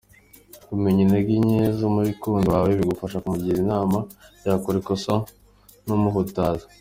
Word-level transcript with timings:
Kumenya 0.67 0.99
intege 1.05 1.33
nke 1.45 1.61
z’umukunzi 1.77 2.47
wawe 2.53 2.69
bigufasha 2.79 3.21
kumugira 3.23 3.57
inama, 3.63 3.97
yakora 4.45 4.75
ikosa 4.81 5.13
ntumuhutaze. 5.83 6.65